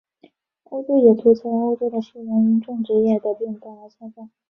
[0.63, 4.31] 欧洲野兔在欧洲的数量因种植业的变更而下降。